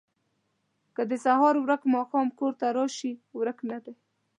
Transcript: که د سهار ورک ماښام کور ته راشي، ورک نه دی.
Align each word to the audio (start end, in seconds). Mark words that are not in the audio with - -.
که 0.95 1.01
د 1.09 1.11
سهار 1.25 1.55
ورک 1.63 1.81
ماښام 1.93 2.27
کور 2.39 2.53
ته 2.59 2.67
راشي، 2.77 3.11
ورک 3.39 3.57
نه 3.71 3.77
دی. 3.83 3.93